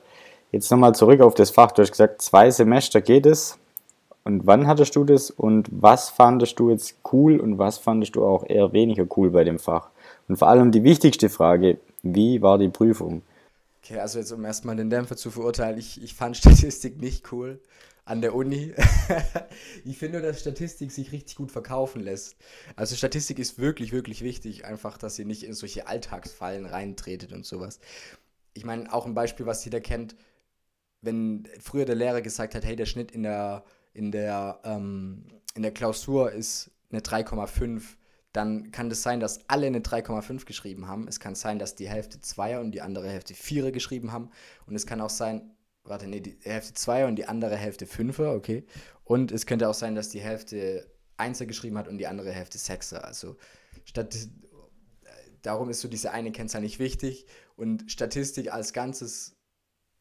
Jetzt 0.52 0.70
nochmal 0.72 0.96
zurück 0.96 1.22
auf 1.22 1.34
das 1.34 1.50
Fach. 1.50 1.72
Du 1.72 1.82
hast 1.82 1.92
gesagt, 1.92 2.22
zwei 2.22 2.52
Semester 2.52 3.02
geht 3.02 3.26
es. 3.26 3.58
Und 4.24 4.48
wann 4.48 4.68
hattest 4.68 4.96
du 4.96 5.04
das 5.04 5.32
und 5.32 5.68
was 5.70 6.10
fandest 6.10 6.58
du 6.58 6.70
jetzt 6.70 6.96
cool 7.12 7.40
und 7.40 7.58
was 7.58 7.78
fandest 7.78 8.16
du 8.16 8.24
auch 8.24 8.48
eher 8.48 8.72
weniger 8.72 9.06
cool 9.18 9.32
bei 9.32 9.44
dem 9.44 9.60
Fach? 9.60 9.90
Und 10.30 10.38
vor 10.38 10.48
allem 10.48 10.72
die 10.72 10.84
wichtigste 10.84 11.28
Frage, 11.28 11.78
wie 12.04 12.42
war 12.42 12.58
die 12.58 12.70
Prüfung? 12.70 13.22
Okay, 13.84 14.00
also 14.00 14.20
jetzt 14.20 14.32
um 14.32 14.46
erstmal 14.46 14.78
den 14.78 14.90
Dämpfer 14.90 15.18
zu 15.18 15.30
verurteilen, 15.30 15.78
ich, 15.78 16.02
ich 16.02 16.14
fand 16.14 16.38
Statistik 16.38 17.02
nicht 17.02 17.34
cool 17.34 17.60
an 18.06 18.22
der 18.22 18.36
Uni. 18.36 18.74
ich 19.86 19.98
finde 19.98 20.22
dass 20.22 20.42
Statistik 20.42 20.92
sich 20.92 21.12
richtig 21.12 21.36
gut 21.36 21.52
verkaufen 21.52 22.02
lässt. 22.02 22.36
Also 22.76 22.96
Statistik 22.96 23.40
ist 23.40 23.58
wirklich, 23.58 23.92
wirklich 23.92 24.24
wichtig, 24.24 24.66
einfach, 24.66 24.98
dass 24.98 25.18
ihr 25.20 25.26
nicht 25.26 25.44
in 25.44 25.54
solche 25.54 25.88
Alltagsfallen 25.88 26.66
reintretet 26.66 27.32
und 27.32 27.46
sowas. 27.46 27.80
Ich 28.54 28.66
meine, 28.66 28.92
auch 28.94 29.06
ein 29.06 29.14
Beispiel, 29.16 29.46
was 29.46 29.64
jeder 29.66 29.82
kennt, 29.82 30.16
wenn 31.02 31.48
früher 31.60 31.86
der 31.86 31.96
Lehrer 31.96 32.22
gesagt 32.22 32.56
hat, 32.56 32.66
hey, 32.66 32.76
der 32.76 32.86
Schnitt 32.86 33.12
in 33.12 33.24
der, 33.24 33.64
in 33.94 34.12
der, 34.12 34.60
ähm, 34.64 35.26
in 35.56 35.62
der 35.62 35.74
Klausur 35.74 36.32
ist 36.32 36.72
eine 36.92 37.02
3,5, 37.02 37.82
dann 38.32 38.72
kann 38.72 38.88
es 38.88 38.98
das 38.98 39.04
sein, 39.04 39.20
dass 39.20 39.48
alle 39.48 39.68
eine 39.68 39.80
3,5 39.80 40.46
geschrieben 40.46 40.88
haben. 40.88 41.08
Es 41.08 41.20
kann 41.20 41.36
sein, 41.36 41.60
dass 41.60 41.76
die 41.76 41.88
Hälfte 41.88 42.18
2er 42.18 42.60
und 42.60 42.72
die 42.72 42.82
andere 42.82 43.08
Hälfte 43.08 43.34
4er 43.34 43.72
geschrieben 43.72 44.12
haben. 44.12 44.30
Und 44.66 44.76
es 44.76 44.88
kann 44.88 45.02
auch 45.02 45.10
sein, 45.10 45.52
warte, 45.84 46.08
nee, 46.08 46.22
die 46.22 46.38
Hälfte 46.44 46.74
2er 46.74 47.08
und 47.08 47.16
die 47.16 47.26
andere 47.26 47.56
Hälfte 47.56 47.86
5er, 47.86 48.36
okay. 48.36 48.66
Und 49.04 49.32
es 49.32 49.46
könnte 49.46 49.70
auch 49.70 49.74
sein, 49.74 49.96
dass 49.96 50.10
die 50.10 50.22
Hälfte 50.22 50.90
1er 51.18 51.46
geschrieben 51.46 51.78
hat 51.78 51.88
und 51.88 51.98
die 51.98 52.08
andere 52.08 52.32
Hälfte 52.32 52.58
6er. 52.58 52.98
Also 52.98 53.38
statt, 53.86 54.16
darum 55.42 55.70
ist 55.70 55.82
so 55.82 55.88
diese 55.88 56.12
eine 56.12 56.32
Kennzahl 56.32 56.62
nicht 56.62 56.80
wichtig. 56.80 57.26
Und 57.56 57.92
Statistik 57.92 58.52
als 58.52 58.74
Ganzes 58.74 59.36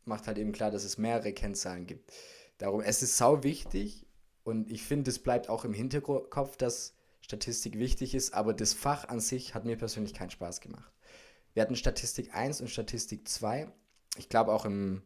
macht 0.04 0.26
halt 0.26 0.38
eben 0.38 0.52
klar, 0.52 0.70
dass 0.70 0.84
es 0.84 0.98
mehrere 0.98 1.32
Kennzahlen 1.32 1.86
gibt. 1.86 2.12
Darum, 2.58 2.80
es 2.80 3.02
ist 3.02 3.16
sau 3.16 3.42
wichtig 3.42 4.06
und 4.44 4.70
ich 4.70 4.82
finde, 4.82 5.10
es 5.10 5.18
bleibt 5.18 5.48
auch 5.48 5.64
im 5.64 5.74
Hinterkopf, 5.74 6.56
dass 6.56 6.94
Statistik 7.20 7.78
wichtig 7.78 8.14
ist, 8.14 8.34
aber 8.34 8.52
das 8.52 8.72
Fach 8.72 9.08
an 9.08 9.20
sich 9.20 9.54
hat 9.54 9.64
mir 9.64 9.76
persönlich 9.76 10.14
keinen 10.14 10.30
Spaß 10.30 10.60
gemacht. 10.60 10.92
Wir 11.54 11.62
hatten 11.62 11.76
Statistik 11.76 12.34
1 12.34 12.60
und 12.60 12.68
Statistik 12.68 13.28
2. 13.28 13.70
Ich 14.16 14.28
glaube 14.28 14.52
auch 14.52 14.64
im, 14.64 15.02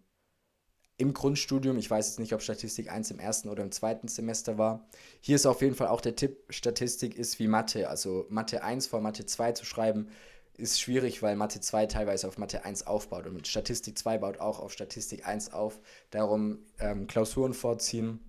im 0.99 1.13
Grundstudium, 1.13 1.77
ich 1.77 1.91
weiß 1.91 2.09
jetzt 2.09 2.19
nicht, 2.19 2.33
ob 2.33 2.43
Statistik 2.43 2.91
1 2.91 3.11
im 3.11 3.19
ersten 3.19 3.49
oder 3.49 3.63
im 3.63 3.71
zweiten 3.71 4.09
Semester 4.09 4.57
war. 4.57 4.89
Hier 5.21 5.37
ist 5.37 5.47
auf 5.47 5.61
jeden 5.61 5.75
Fall 5.75 5.89
auch 5.89 6.01
der 6.01 6.17
Tipp, 6.17 6.39
Statistik 6.49 7.17
ist 7.17 7.39
wie 7.39 7.49
Mathe. 7.49 7.89
Also 7.91 8.27
Mathe 8.31 8.63
1 8.63 8.87
vor 8.87 9.01
Mathe 9.01 9.27
2 9.27 9.53
zu 9.53 9.67
schreiben, 9.67 10.09
ist 10.57 10.81
schwierig, 10.81 11.23
weil 11.23 11.37
Mathe 11.37 11.61
2 11.61 11.87
teilweise 11.87 12.27
auf 12.27 12.39
Mathe 12.39 12.65
1 12.65 12.87
aufbaut 12.87 13.27
und 13.27 13.47
Statistik 13.47 13.99
2 13.99 14.19
baut 14.19 14.41
auch 14.41 14.59
auf 14.59 14.73
Statistik 14.73 15.27
1 15.27 15.53
auf. 15.53 15.81
Darum 16.11 16.61
ähm, 16.79 17.07
Klausuren 17.07 17.53
vorziehen 17.53 18.21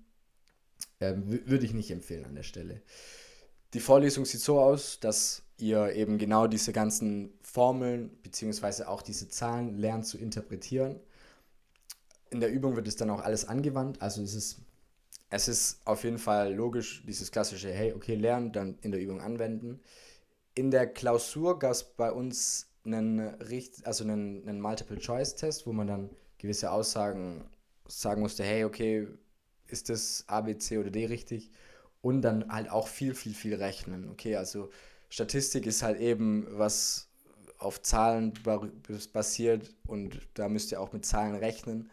ähm, 0.99 1.23
würde 1.45 1.65
ich 1.65 1.73
nicht 1.73 1.91
empfehlen 1.91 2.25
an 2.25 2.35
der 2.35 2.43
Stelle. 2.43 2.81
Die 3.73 3.79
Vorlesung 3.79 4.25
sieht 4.25 4.41
so 4.41 4.59
aus, 4.59 4.99
dass 4.99 5.43
ihr 5.57 5.93
eben 5.93 6.17
genau 6.17 6.47
diese 6.47 6.73
ganzen 6.73 7.33
Formeln 7.41 8.09
bzw. 8.23 8.83
auch 8.83 9.01
diese 9.01 9.29
Zahlen 9.29 9.77
lernt 9.77 10.05
zu 10.05 10.17
interpretieren. 10.17 10.99
In 12.29 12.39
der 12.39 12.51
Übung 12.51 12.75
wird 12.75 12.87
es 12.87 12.95
dann 12.95 13.09
auch 13.09 13.21
alles 13.21 13.45
angewandt. 13.45 14.01
Also 14.01 14.21
es 14.21 14.33
ist, 14.33 14.57
es 15.29 15.47
ist 15.47 15.81
auf 15.85 16.03
jeden 16.03 16.19
Fall 16.19 16.53
logisch, 16.53 17.03
dieses 17.07 17.31
klassische, 17.31 17.71
hey, 17.71 17.93
okay, 17.93 18.15
lernen, 18.15 18.51
dann 18.51 18.77
in 18.81 18.91
der 18.91 19.01
Übung 19.01 19.21
anwenden. 19.21 19.79
In 20.55 20.71
der 20.71 20.87
Klausur 20.87 21.59
gab 21.59 21.71
es 21.71 21.83
bei 21.83 22.11
uns 22.11 22.67
einen, 22.85 23.19
also 23.83 24.03
einen, 24.03 24.47
einen 24.47 24.61
Multiple-Choice-Test, 24.61 25.67
wo 25.67 25.73
man 25.73 25.87
dann 25.87 26.09
gewisse 26.37 26.71
Aussagen 26.71 27.45
sagen 27.87 28.21
musste, 28.21 28.43
hey, 28.43 28.63
okay, 28.65 29.07
ist 29.67 29.89
das 29.89 30.23
A, 30.27 30.41
B, 30.41 30.57
C 30.57 30.77
oder 30.77 30.89
D 30.89 31.05
richtig? 31.05 31.51
Und 32.01 32.21
dann 32.21 32.51
halt 32.51 32.69
auch 32.69 32.87
viel, 32.87 33.15
viel, 33.15 33.33
viel 33.33 33.55
rechnen. 33.55 34.09
Okay, 34.09 34.35
also 34.35 34.69
Statistik 35.09 35.65
ist 35.65 35.83
halt 35.83 35.99
eben 35.99 36.47
was 36.49 37.09
auf 37.57 37.81
Zahlen 37.81 38.33
basiert 39.13 39.73
und 39.87 40.19
da 40.35 40.47
müsst 40.47 40.71
ihr 40.71 40.79
auch 40.79 40.93
mit 40.93 41.05
Zahlen 41.05 41.35
rechnen. 41.35 41.89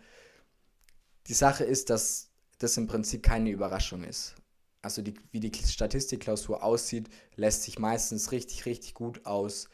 Die 1.27 1.35
Sache 1.35 1.65
ist, 1.65 1.91
dass 1.91 2.31
das 2.59 2.77
im 2.77 2.87
Prinzip 2.87 3.23
keine 3.23 3.51
Überraschung 3.51 4.05
ist. 4.05 4.35
Also 4.83 5.01
die, 5.01 5.15
wie 5.33 5.41
die 5.41 5.53
Statistikklausur 5.55 6.63
aussieht, 6.63 7.09
lässt 7.37 7.63
sich 7.63 7.79
meistens 7.79 8.33
richtig, 8.33 8.67
richtig 8.67 8.95
gut 8.95 9.25
aus 9.25 9.69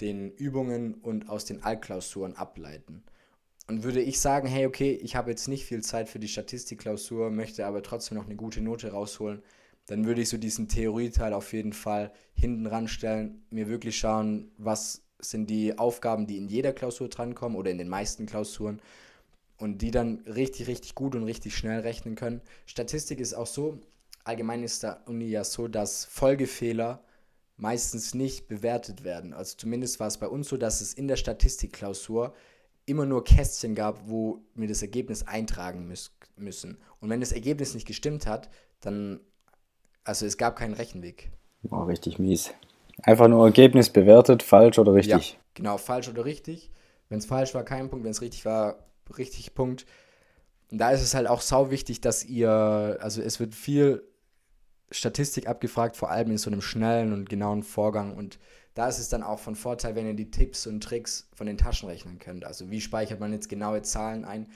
den 0.00 0.32
Übungen 0.32 0.94
und 0.94 1.28
aus 1.28 1.44
den 1.44 1.62
Altklausuren 1.62 2.34
ableiten. 2.36 3.04
Und 3.68 3.82
würde 3.82 4.00
ich 4.00 4.20
sagen, 4.20 4.46
hey, 4.46 4.66
okay, 4.66 4.92
ich 4.92 5.16
habe 5.16 5.30
jetzt 5.30 5.48
nicht 5.48 5.64
viel 5.64 5.82
Zeit 5.82 6.08
für 6.08 6.18
die 6.18 6.28
Statistikklausur, 6.28 7.30
möchte 7.30 7.66
aber 7.66 7.82
trotzdem 7.82 8.18
noch 8.18 8.26
eine 8.26 8.36
gute 8.36 8.60
Note 8.60 8.90
rausholen, 8.90 9.42
dann 9.86 10.04
würde 10.04 10.20
ich 10.20 10.28
so 10.28 10.36
diesen 10.36 10.68
Theorieteil 10.68 11.32
auf 11.32 11.52
jeden 11.52 11.72
Fall 11.72 12.12
hinten 12.34 12.66
ranstellen, 12.66 13.44
mir 13.50 13.68
wirklich 13.68 13.98
schauen, 13.98 14.50
was 14.58 15.02
sind 15.18 15.48
die 15.48 15.78
Aufgaben, 15.78 16.26
die 16.26 16.36
in 16.36 16.48
jeder 16.48 16.72
Klausur 16.72 17.08
drankommen 17.08 17.56
oder 17.56 17.70
in 17.70 17.78
den 17.78 17.88
meisten 17.88 18.26
Klausuren 18.26 18.80
und 19.58 19.82
die 19.82 19.90
dann 19.90 20.20
richtig, 20.26 20.66
richtig 20.66 20.94
gut 20.94 21.14
und 21.14 21.24
richtig 21.24 21.56
schnell 21.56 21.80
rechnen 21.80 22.14
können. 22.14 22.40
Statistik 22.66 23.20
ist 23.20 23.34
auch 23.34 23.46
so, 23.46 23.80
allgemein 24.24 24.62
ist 24.62 24.82
der 24.82 25.02
Uni 25.06 25.26
ja 25.26 25.44
so, 25.44 25.68
dass 25.68 26.04
Folgefehler 26.04 27.02
meistens 27.56 28.14
nicht 28.14 28.48
bewertet 28.48 29.04
werden. 29.04 29.32
Also 29.32 29.56
zumindest 29.56 29.98
war 29.98 30.08
es 30.08 30.18
bei 30.18 30.28
uns 30.28 30.48
so, 30.48 30.56
dass 30.56 30.80
es 30.80 30.92
in 30.92 31.08
der 31.08 31.16
Statistikklausur 31.16 32.34
immer 32.84 33.06
nur 33.06 33.24
Kästchen 33.24 33.74
gab, 33.74 34.08
wo 34.08 34.44
wir 34.54 34.68
das 34.68 34.82
Ergebnis 34.82 35.26
eintragen 35.26 35.88
müß, 35.88 36.12
müssen. 36.36 36.78
Und 37.00 37.10
wenn 37.10 37.20
das 37.20 37.32
Ergebnis 37.32 37.74
nicht 37.74 37.86
gestimmt 37.86 38.26
hat, 38.26 38.48
dann, 38.80 39.20
also 40.04 40.26
es 40.26 40.36
gab 40.36 40.56
keinen 40.56 40.74
Rechenweg. 40.74 41.30
Oh, 41.70 41.82
richtig 41.82 42.18
mies. 42.18 42.52
Einfach 43.02 43.28
nur 43.28 43.44
Ergebnis 43.44 43.90
bewertet, 43.90 44.42
falsch 44.42 44.78
oder 44.78 44.94
richtig. 44.94 45.32
Ja, 45.32 45.38
genau, 45.54 45.78
falsch 45.78 46.08
oder 46.08 46.24
richtig. 46.24 46.70
Wenn 47.08 47.18
es 47.18 47.26
falsch 47.26 47.54
war, 47.54 47.64
kein 47.64 47.90
Punkt. 47.90 48.04
Wenn 48.04 48.12
es 48.12 48.20
richtig 48.20 48.44
war, 48.44 48.78
richtig 49.16 49.54
Punkt. 49.54 49.86
Und 50.70 50.78
da 50.78 50.90
ist 50.90 51.02
es 51.02 51.14
halt 51.14 51.26
auch 51.28 51.40
sau 51.40 51.70
wichtig, 51.70 52.00
dass 52.00 52.24
ihr, 52.24 52.98
also 53.00 53.22
es 53.22 53.38
wird 53.38 53.54
viel 53.54 54.02
Statistik 54.90 55.48
abgefragt, 55.48 55.96
vor 55.96 56.10
allem 56.10 56.30
in 56.30 56.38
so 56.38 56.50
einem 56.50 56.60
schnellen 56.60 57.12
und 57.12 57.28
genauen 57.28 57.62
Vorgang. 57.62 58.16
Und 58.16 58.38
da 58.74 58.88
ist 58.88 58.98
es 58.98 59.08
dann 59.08 59.22
auch 59.22 59.38
von 59.38 59.56
Vorteil, 59.56 59.94
wenn 59.94 60.06
ihr 60.06 60.14
die 60.14 60.30
Tipps 60.30 60.66
und 60.66 60.82
Tricks 60.82 61.28
von 61.34 61.46
den 61.46 61.58
Taschenrechnern 61.58 62.18
könnt. 62.18 62.44
Also 62.44 62.70
wie 62.70 62.80
speichert 62.80 63.20
man 63.20 63.32
jetzt 63.32 63.48
genaue 63.48 63.82
Zahlen 63.82 64.24
ein? 64.24 64.50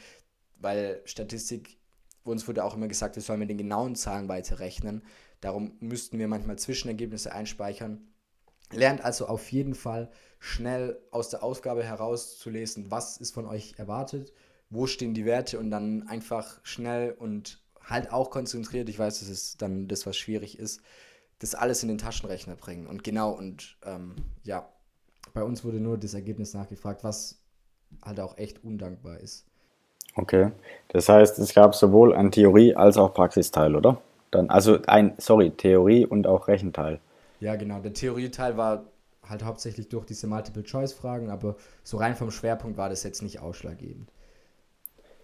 Weil 0.56 1.00
Statistik, 1.04 1.78
uns 2.22 2.46
wurde 2.46 2.64
auch 2.64 2.74
immer 2.74 2.88
gesagt, 2.88 3.16
wir 3.16 3.22
sollen 3.22 3.40
mit 3.40 3.50
den 3.50 3.58
genauen 3.58 3.96
Zahlen 3.96 4.28
weiterrechnen. 4.28 5.02
Darum 5.40 5.72
müssten 5.80 6.18
wir 6.18 6.28
manchmal 6.28 6.58
Zwischenergebnisse 6.58 7.32
einspeichern. 7.32 8.09
Lernt 8.72 9.04
also 9.04 9.26
auf 9.26 9.50
jeden 9.52 9.74
Fall 9.74 10.10
schnell 10.38 10.98
aus 11.10 11.28
der 11.28 11.42
Aufgabe 11.42 11.82
herauszulesen, 11.82 12.90
was 12.90 13.16
ist 13.16 13.32
von 13.32 13.46
euch 13.46 13.74
erwartet, 13.78 14.32
wo 14.70 14.86
stehen 14.86 15.14
die 15.14 15.24
Werte 15.24 15.58
und 15.58 15.70
dann 15.70 16.06
einfach 16.08 16.60
schnell 16.62 17.12
und 17.12 17.62
halt 17.82 18.12
auch 18.12 18.30
konzentriert, 18.30 18.88
ich 18.88 18.98
weiß, 18.98 19.20
das 19.20 19.28
ist 19.28 19.62
dann 19.62 19.88
das, 19.88 20.06
was 20.06 20.16
schwierig 20.16 20.58
ist, 20.58 20.80
das 21.40 21.54
alles 21.54 21.82
in 21.82 21.88
den 21.88 21.98
Taschenrechner 21.98 22.54
bringen. 22.54 22.86
Und 22.86 23.02
genau, 23.02 23.32
und 23.32 23.76
ähm, 23.84 24.14
ja, 24.44 24.68
bei 25.34 25.42
uns 25.42 25.64
wurde 25.64 25.80
nur 25.80 25.98
das 25.98 26.14
Ergebnis 26.14 26.54
nachgefragt, 26.54 27.02
was 27.02 27.40
halt 28.04 28.20
auch 28.20 28.38
echt 28.38 28.62
undankbar 28.62 29.18
ist. 29.18 29.46
Okay, 30.16 30.50
das 30.88 31.08
heißt, 31.08 31.38
es 31.38 31.54
gab 31.54 31.74
sowohl 31.74 32.14
ein 32.14 32.30
Theorie- 32.30 32.74
als 32.74 32.96
auch 32.96 33.14
Praxisteil, 33.14 33.74
oder? 33.74 34.00
Dann, 34.30 34.50
also 34.50 34.78
ein, 34.86 35.14
sorry, 35.18 35.50
Theorie 35.50 36.04
und 36.06 36.26
auch 36.26 36.48
Rechenteil. 36.48 37.00
Ja, 37.40 37.56
genau. 37.56 37.80
Der 37.80 37.92
Theorieteil 37.92 38.56
war 38.56 38.90
halt 39.22 39.44
hauptsächlich 39.44 39.88
durch 39.88 40.06
diese 40.06 40.26
Multiple-Choice-Fragen, 40.26 41.30
aber 41.30 41.56
so 41.82 41.96
rein 41.96 42.14
vom 42.14 42.30
Schwerpunkt 42.30 42.76
war 42.76 42.88
das 42.88 43.02
jetzt 43.02 43.22
nicht 43.22 43.40
ausschlaggebend. 43.40 44.12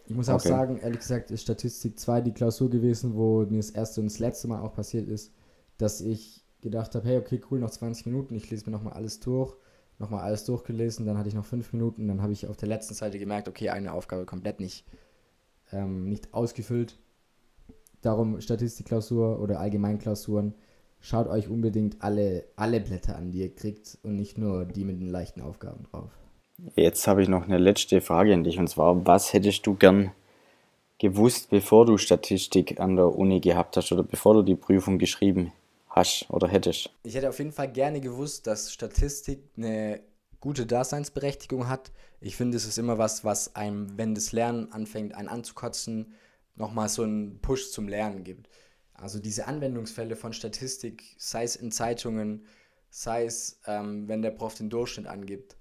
Ich 0.06 0.14
muss 0.14 0.28
auch 0.28 0.36
okay. 0.36 0.48
sagen, 0.48 0.78
ehrlich 0.78 1.00
gesagt, 1.00 1.30
ist 1.30 1.42
Statistik 1.42 1.98
2 1.98 2.20
die 2.20 2.32
Klausur 2.32 2.70
gewesen, 2.70 3.14
wo 3.14 3.40
mir 3.40 3.56
das 3.56 3.70
erste 3.70 4.00
und 4.00 4.06
das 4.06 4.18
letzte 4.18 4.48
Mal 4.48 4.60
auch 4.60 4.72
passiert 4.72 5.08
ist, 5.08 5.32
dass 5.78 6.00
ich 6.00 6.44
gedacht 6.60 6.94
habe, 6.94 7.06
hey, 7.06 7.18
okay, 7.18 7.40
cool, 7.50 7.58
noch 7.58 7.70
20 7.70 8.06
Minuten, 8.06 8.34
ich 8.34 8.48
lese 8.50 8.66
mir 8.66 8.76
nochmal 8.76 8.94
alles 8.94 9.20
durch, 9.20 9.56
nochmal 9.98 10.22
alles 10.22 10.44
durchgelesen, 10.44 11.06
dann 11.06 11.18
hatte 11.18 11.28
ich 11.28 11.34
noch 11.34 11.44
5 11.44 11.72
Minuten, 11.72 12.06
dann 12.06 12.22
habe 12.22 12.32
ich 12.32 12.46
auf 12.46 12.56
der 12.56 12.68
letzten 12.68 12.94
Seite 12.94 13.18
gemerkt, 13.18 13.48
okay, 13.48 13.70
eine 13.70 13.92
Aufgabe 13.92 14.26
komplett 14.26 14.60
nicht, 14.60 14.86
ähm, 15.72 16.08
nicht 16.08 16.32
ausgefüllt. 16.34 16.98
Darum 18.00 18.40
Statistikklausur 18.40 19.40
oder 19.40 19.58
Allgemeinklausuren, 19.58 20.54
schaut 21.06 21.28
euch 21.28 21.48
unbedingt 21.48 22.02
alle, 22.02 22.44
alle 22.56 22.80
Blätter 22.80 23.16
an, 23.16 23.30
die 23.30 23.40
ihr 23.40 23.54
kriegt 23.54 23.98
und 24.02 24.16
nicht 24.16 24.38
nur 24.38 24.64
die 24.64 24.84
mit 24.84 25.00
den 25.00 25.08
leichten 25.08 25.40
Aufgaben 25.40 25.84
drauf. 25.90 26.10
Jetzt 26.74 27.06
habe 27.06 27.22
ich 27.22 27.28
noch 27.28 27.44
eine 27.44 27.58
letzte 27.58 28.00
Frage 28.00 28.32
an 28.32 28.44
dich 28.44 28.58
und 28.58 28.68
zwar, 28.68 29.06
was 29.06 29.32
hättest 29.32 29.66
du 29.66 29.74
gern 29.74 30.12
gewusst, 30.98 31.50
bevor 31.50 31.84
du 31.84 31.98
Statistik 31.98 32.80
an 32.80 32.96
der 32.96 33.14
Uni 33.14 33.40
gehabt 33.40 33.76
hast 33.76 33.92
oder 33.92 34.02
bevor 34.02 34.34
du 34.34 34.42
die 34.42 34.56
Prüfung 34.56 34.98
geschrieben 34.98 35.46
hast? 35.46 35.66
hast 35.96 36.26
oder 36.28 36.46
hättest? 36.46 36.90
Ich 37.02 37.16
hätte 37.16 37.28
auf 37.28 37.38
jeden 37.38 37.52
Fall 37.52 37.72
gerne 37.72 38.00
gewusst, 38.00 38.46
dass 38.46 38.72
Statistik 38.72 39.40
eine 39.56 40.00
gute 40.40 40.66
Daseinsberechtigung 40.66 41.68
hat. 41.68 41.90
Ich 42.20 42.36
finde, 42.36 42.56
es 42.56 42.66
ist 42.66 42.78
immer 42.78 42.98
was, 42.98 43.24
was 43.24 43.56
einem, 43.56 43.98
wenn 43.98 44.14
das 44.14 44.30
Lernen 44.30 44.70
anfängt, 44.70 45.14
einen 45.14 45.28
anzukotzen, 45.28 46.12
nochmal 46.54 46.88
so 46.88 47.02
einen 47.02 47.40
Push 47.40 47.72
zum 47.72 47.88
Lernen 47.88 48.22
gibt. 48.22 48.48
Also 48.98 49.18
diese 49.18 49.46
Anwendungsfälle 49.46 50.16
von 50.16 50.32
Statistik, 50.32 51.14
sei 51.18 51.44
es 51.44 51.56
in 51.56 51.70
Zeitungen, 51.70 52.46
sei 52.90 53.24
es, 53.24 53.60
ähm, 53.66 54.08
wenn 54.08 54.22
der 54.22 54.30
Prof 54.30 54.54
den 54.54 54.70
Durchschnitt 54.70 55.06
angibt. 55.06 55.56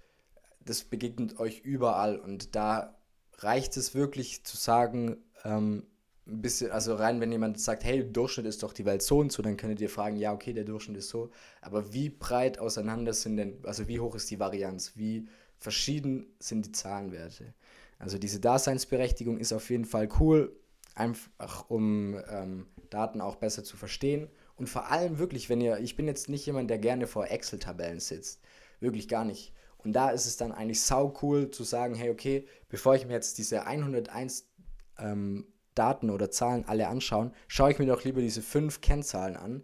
Das 0.63 0.83
begegnet 0.83 1.39
euch 1.39 1.59
überall 1.59 2.17
und 2.17 2.55
da 2.55 2.97
reicht 3.37 3.75
es 3.77 3.93
wirklich 3.93 4.45
zu 4.45 4.57
sagen, 4.57 5.17
ähm, 5.43 5.83
ein 6.27 6.41
bisschen, 6.41 6.71
also 6.71 6.95
rein, 6.95 7.19
wenn 7.21 7.31
jemand 7.31 7.59
sagt, 7.59 7.83
hey, 7.83 8.11
Durchschnitt 8.11 8.47
ist 8.47 8.63
doch 8.63 8.73
die 8.73 8.85
Welt 8.85 9.03
so 9.03 9.19
und 9.19 9.31
so, 9.31 9.43
dann 9.43 9.57
könntet 9.57 9.81
ihr 9.81 9.89
fragen, 9.89 10.15
ja, 10.15 10.33
okay, 10.33 10.53
der 10.53 10.63
Durchschnitt 10.63 10.97
ist 10.97 11.09
so, 11.09 11.29
aber 11.61 11.93
wie 11.93 12.09
breit 12.09 12.57
auseinander 12.57 13.13
sind 13.13 13.37
denn, 13.37 13.59
also 13.63 13.87
wie 13.87 13.99
hoch 13.99 14.15
ist 14.15 14.31
die 14.31 14.39
Varianz, 14.39 14.93
wie 14.95 15.27
verschieden 15.57 16.33
sind 16.39 16.65
die 16.65 16.71
Zahlenwerte? 16.71 17.53
Also 17.99 18.17
diese 18.17 18.39
Daseinsberechtigung 18.39 19.37
ist 19.37 19.53
auf 19.53 19.69
jeden 19.69 19.85
Fall 19.85 20.09
cool, 20.19 20.55
einfach 20.95 21.69
um 21.69 22.19
ähm, 22.29 22.67
Daten 22.89 23.21
auch 23.21 23.35
besser 23.35 23.63
zu 23.63 23.77
verstehen 23.77 24.29
und 24.55 24.67
vor 24.67 24.89
allem 24.89 25.19
wirklich, 25.19 25.49
wenn 25.49 25.61
ihr, 25.61 25.79
ich 25.79 25.95
bin 25.95 26.07
jetzt 26.07 26.29
nicht 26.29 26.45
jemand, 26.45 26.69
der 26.69 26.77
gerne 26.77 27.07
vor 27.07 27.27
Excel-Tabellen 27.27 27.99
sitzt, 27.99 28.41
wirklich 28.79 29.07
gar 29.07 29.25
nicht. 29.25 29.53
Und 29.77 29.93
da 29.93 30.09
ist 30.09 30.25
es 30.25 30.37
dann 30.37 30.51
eigentlich 30.51 30.81
sau 30.81 31.13
cool 31.21 31.51
zu 31.51 31.63
sagen, 31.63 31.93
hey, 31.93 32.09
okay, 32.09 32.47
bevor 32.69 32.95
ich 32.95 33.05
mir 33.05 33.13
jetzt 33.13 33.37
diese 33.37 33.65
101 33.65 34.49
ähm, 34.97 35.45
Daten 35.75 36.09
oder 36.09 36.31
Zahlen 36.31 36.65
alle 36.65 36.87
anschauen, 36.87 37.33
schaue 37.47 37.71
ich 37.71 37.79
mir 37.79 37.85
doch 37.85 38.03
lieber 38.03 38.21
diese 38.21 38.41
fünf 38.41 38.81
Kennzahlen 38.81 39.35
an 39.35 39.63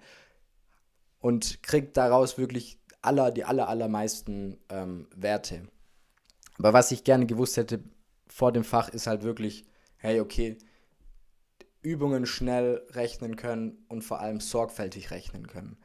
und 1.20 1.64
kriege 1.64 1.88
daraus 1.88 2.38
wirklich 2.38 2.80
aller, 3.02 3.32
die 3.32 3.46
aller, 3.46 3.70
allermeisten 3.70 4.58
ähm, 4.70 5.08
Werte. 5.16 5.64
Aber 6.60 6.74
was 6.74 6.92
ich 6.92 7.04
gerne 7.04 7.26
gewusst 7.26 7.58
hätte 7.58 7.84
vor 8.28 8.52
dem 8.52 8.64
Fach 8.64 8.90
ist 8.90 9.08
halt 9.08 9.24
wirklich, 9.24 9.66
hey, 9.98 10.20
okay, 10.20 10.58
Übungen 11.82 12.26
schnell 12.26 12.86
rechnen 12.92 13.36
können 13.36 13.86
und 13.88 14.04
vor 14.04 14.20
allem 14.20 14.40
sorgfältig 14.40 15.12
rechnen 15.12 15.48
können. 15.48 15.78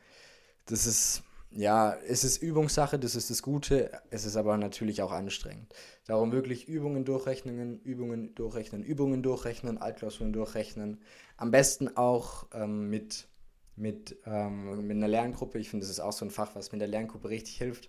Das 0.66 0.86
ist 0.86 1.22
ja, 1.50 1.96
es 2.06 2.22
ist 2.24 2.42
Übungssache, 2.42 2.98
das 2.98 3.14
ist 3.14 3.30
das 3.30 3.42
Gute, 3.42 3.90
es 4.10 4.24
ist 4.26 4.36
aber 4.36 4.58
natürlich 4.58 5.00
auch 5.00 5.12
anstrengend. 5.12 5.72
Darum 6.06 6.32
wirklich 6.32 6.68
Übungen 6.68 7.04
durchrechnen, 7.04 7.80
Übungen 7.80 8.34
durchrechnen, 8.34 8.82
Übungen 8.82 9.22
durchrechnen, 9.22 9.78
Altklausuren 9.78 10.32
durchrechnen. 10.32 11.00
Am 11.36 11.50
besten 11.50 11.96
auch 11.96 12.46
ähm, 12.52 12.90
mit, 12.90 13.28
mit, 13.74 14.16
ähm, 14.26 14.86
mit 14.86 14.96
einer 14.96 15.08
Lerngruppe. 15.08 15.58
Ich 15.58 15.70
finde, 15.70 15.84
das 15.84 15.90
ist 15.90 16.00
auch 16.00 16.12
so 16.12 16.26
ein 16.26 16.30
Fach, 16.30 16.54
was 16.54 16.72
mit 16.72 16.80
der 16.80 16.88
Lerngruppe 16.88 17.30
richtig 17.30 17.56
hilft, 17.56 17.88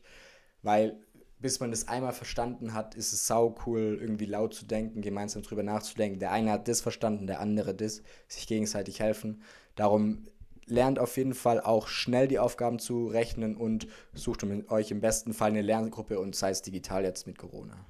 weil 0.62 0.98
bis 1.39 1.60
man 1.60 1.72
das 1.72 1.88
einmal 1.88 2.13
verstanden 2.13 2.74
hat, 2.74 2.96
ist 2.96 3.13
es 3.13 3.27
sau 3.27 3.56
cool, 3.65 3.98
irgendwie 4.01 4.25
laut 4.25 4.53
zu 4.53 4.65
denken, 4.65 5.01
gemeinsam 5.01 5.44
drüber 5.44 5.63
nachzudenken. 5.63 6.20
Der 6.20 6.32
eine 6.32 6.51
hat 6.51 6.67
das 6.67 6.82
verstanden, 6.82 7.27
der 7.27 7.39
andere 7.39 7.75
das, 7.75 8.01
sich 8.27 8.48
gegenseitig 8.48 9.00
helfen. 9.00 9.44
Darum 9.75 10.24
lernt 10.65 11.00
auf 11.00 11.15
jeden 11.15 11.36
Fall 11.36 11.62
auch 11.62 11.88
schnell 11.88 12.27
die 12.27 12.39
Aufgaben 12.39 12.79
zu 12.79 13.08
rechnen 13.08 13.56
und 13.56 13.88
sucht 14.13 14.44
euch 14.70 14.91
im 14.91 15.00
besten 15.00 15.34
Fall 15.34 15.50
eine 15.50 15.62
Lerngruppe 15.62 16.20
und 16.20 16.36
sei 16.36 16.50
es 16.50 16.62
digital 16.62 17.03
jetzt 17.03 17.27
mit 17.27 17.38
Corona. 17.38 17.86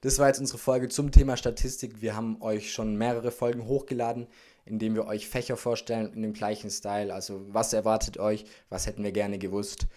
Das 0.00 0.18
war 0.18 0.28
jetzt 0.28 0.40
unsere 0.40 0.58
Folge 0.58 0.88
zum 0.88 1.10
Thema 1.10 1.36
Statistik. 1.36 2.00
Wir 2.00 2.16
haben 2.16 2.40
euch 2.40 2.72
schon 2.72 2.96
mehrere 2.96 3.32
Folgen 3.32 3.66
hochgeladen, 3.66 4.28
in 4.64 4.78
denen 4.78 4.94
wir 4.94 5.06
euch 5.06 5.28
Fächer 5.28 5.56
vorstellen 5.56 6.12
in 6.12 6.22
dem 6.22 6.32
gleichen 6.32 6.70
Style. 6.70 7.12
Also 7.12 7.44
was 7.48 7.72
erwartet 7.72 8.18
euch, 8.18 8.44
was 8.68 8.86
hätten 8.86 9.02
wir 9.02 9.12
gerne 9.12 9.38
gewusst 9.38 9.88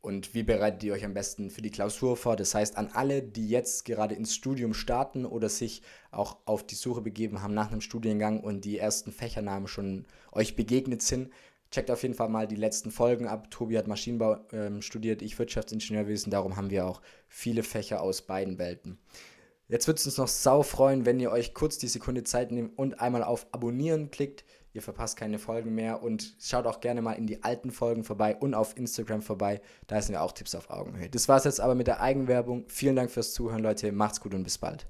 und 0.00 0.34
wie 0.34 0.42
bereitet 0.42 0.82
ihr 0.82 0.92
euch 0.92 1.04
am 1.04 1.14
besten 1.14 1.50
für 1.50 1.62
die 1.62 1.70
Klausur 1.70 2.16
vor. 2.16 2.36
Das 2.36 2.54
heißt, 2.54 2.76
an 2.76 2.90
alle, 2.92 3.22
die 3.22 3.48
jetzt 3.48 3.84
gerade 3.84 4.14
ins 4.14 4.34
Studium 4.34 4.74
starten 4.74 5.26
oder 5.26 5.48
sich 5.48 5.82
auch 6.10 6.38
auf 6.46 6.66
die 6.66 6.74
Suche 6.74 7.00
begeben 7.00 7.42
haben 7.42 7.54
nach 7.54 7.70
einem 7.70 7.80
Studiengang 7.80 8.40
und 8.40 8.64
die 8.64 8.78
ersten 8.78 9.12
Fächernamen 9.12 9.68
schon 9.68 10.06
euch 10.32 10.56
begegnet 10.56 11.02
sind, 11.02 11.30
Checkt 11.70 11.90
auf 11.92 12.02
jeden 12.02 12.14
Fall 12.14 12.28
mal 12.28 12.48
die 12.48 12.56
letzten 12.56 12.90
Folgen 12.90 13.28
ab. 13.28 13.48
Tobi 13.50 13.78
hat 13.78 13.86
Maschinenbau 13.86 14.38
ähm, 14.52 14.82
studiert, 14.82 15.22
ich 15.22 15.38
Wirtschaftsingenieurwesen. 15.38 16.32
Darum 16.32 16.56
haben 16.56 16.70
wir 16.70 16.84
auch 16.84 17.00
viele 17.28 17.62
Fächer 17.62 18.02
aus 18.02 18.22
beiden 18.22 18.58
Welten. 18.58 18.98
Jetzt 19.68 19.86
würde 19.86 19.98
es 19.98 20.06
uns 20.06 20.18
noch 20.18 20.26
sau 20.26 20.64
freuen, 20.64 21.06
wenn 21.06 21.20
ihr 21.20 21.30
euch 21.30 21.54
kurz 21.54 21.78
die 21.78 21.86
Sekunde 21.86 22.24
Zeit 22.24 22.50
nehmt 22.50 22.76
und 22.76 23.00
einmal 23.00 23.22
auf 23.22 23.46
Abonnieren 23.52 24.10
klickt. 24.10 24.44
Ihr 24.72 24.82
verpasst 24.82 25.16
keine 25.16 25.38
Folgen 25.38 25.74
mehr 25.74 26.02
und 26.02 26.34
schaut 26.40 26.66
auch 26.66 26.80
gerne 26.80 27.02
mal 27.02 27.14
in 27.14 27.26
die 27.26 27.42
alten 27.42 27.72
Folgen 27.72 28.04
vorbei 28.04 28.36
und 28.36 28.54
auf 28.54 28.76
Instagram 28.76 29.22
vorbei. 29.22 29.60
Da 29.86 30.00
sind 30.00 30.14
ja 30.14 30.20
auch 30.20 30.32
Tipps 30.32 30.54
auf 30.54 30.70
Augenhöhe. 30.70 31.10
Das 31.10 31.28
war 31.28 31.38
es 31.38 31.44
jetzt 31.44 31.60
aber 31.60 31.74
mit 31.74 31.86
der 31.86 32.00
Eigenwerbung. 32.00 32.64
Vielen 32.68 32.96
Dank 32.96 33.10
fürs 33.10 33.34
Zuhören, 33.34 33.62
Leute. 33.62 33.90
Macht's 33.92 34.20
gut 34.20 34.34
und 34.34 34.44
bis 34.44 34.58
bald. 34.58 34.86